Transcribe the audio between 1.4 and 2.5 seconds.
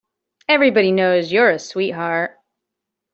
a sweetheart.